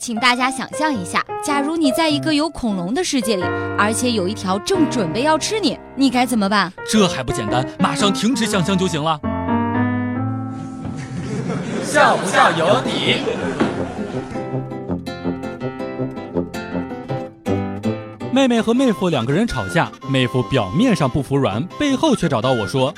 [0.00, 3.42] 请大家想象一下，假如你在一个有恐龙的世界里，
[3.78, 6.72] 而且有一条正准备要吃你，你该怎么办？
[6.90, 9.20] 这还不简单，马上停止想象就行了。
[11.84, 13.18] 笑不笑由你。
[18.32, 22.94] 妹妹和妹夫两个人吵架，妹夫表面上不服软，背后却找到我说：“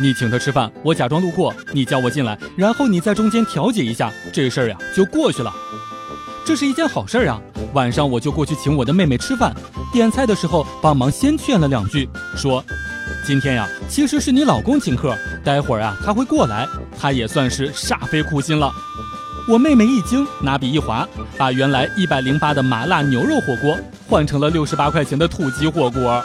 [0.00, 5.52] 你请他吃饭，我假装路过，你叫我进来，然后你在中间调解一下，这事儿呀就过去了。”
[6.48, 7.38] 这是一件好事啊！
[7.74, 9.54] 晚上我就过去请我的妹妹吃饭，
[9.92, 12.64] 点菜的时候帮忙先劝了两句，说
[13.22, 16.66] ：“今天呀，其实是你老公请客，待会儿啊他会过来，
[16.98, 18.72] 他也算是煞费苦心了。”
[19.46, 23.76] 我妹妹一惊，拿笔一划，把原来一百零八的麻辣牛肉火锅
[24.08, 26.24] 换成了六十八块钱的土鸡火锅。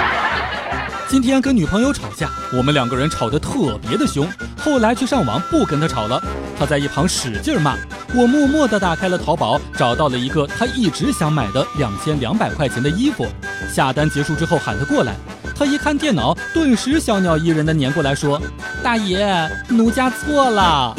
[1.08, 4.28] 今天跟女朋友吵架，我们两个人吵得特别的凶，
[4.58, 6.22] 后来去上网不跟他吵了，
[6.58, 7.78] 他在一旁使劲骂。
[8.12, 13.24] 我默默地打开了淘宝，找到了一个他一直想买的两千两百块钱的衣服。
[13.72, 15.14] 下单结束之后喊他过来，
[15.54, 18.42] 他一看电脑，顿时小鸟依人的粘过来说
[18.82, 20.92] ：“大爷，奴家错了。”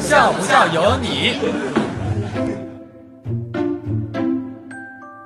[0.00, 1.34] 笑不笑由你。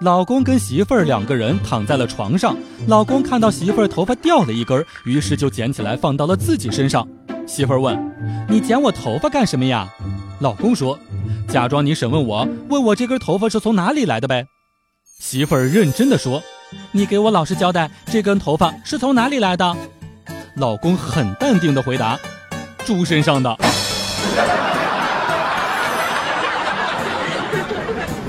[0.00, 2.56] 老公跟媳妇儿两个人躺在了床上，
[2.88, 7.06] 老公看到媳妇儿头发掉了一根，于是就捡起来放到了自己身上。
[7.48, 7.98] 媳妇儿问
[8.46, 9.88] ：“你剪我头发干什么呀？”
[10.38, 10.98] 老公说
[11.48, 14.44] ：“假装你审问我，问我这根头发是从哪里来的呗。”
[15.18, 16.42] 媳妇儿认真的说
[16.92, 19.74] ：“你给我老实交代，这根头发是从哪里来的？”
[20.56, 22.18] 老公很淡定的回答
[22.84, 23.56] ：“猪身上的。”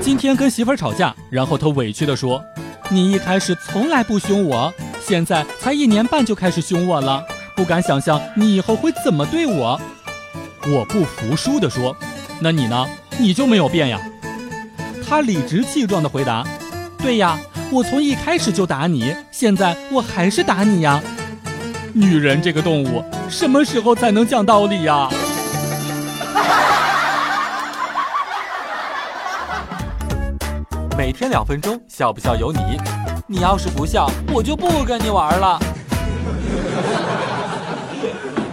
[0.00, 2.42] 今天跟媳妇儿吵架，然后他委屈的说
[2.88, 7.22] ：“你一开始从来不凶我，现在才一年半就开始凶我了。”
[7.60, 9.78] 不敢想象你以后会怎么对我，
[10.66, 11.94] 我不服输地说
[12.40, 12.86] ：“那你呢？
[13.18, 14.00] 你就没有变呀？”
[15.06, 16.42] 他理直气壮地回答
[16.96, 17.38] ：“对呀，
[17.70, 21.02] 我从一开始就打你，现在我还是打你呀。”
[21.92, 25.10] 女人这个动物，什么时候才能讲道理呀？
[30.96, 32.80] 每天两分钟，笑不笑由你。
[33.26, 35.60] 你要是不笑，我就不跟你玩了。
[38.12, 38.49] Thank you.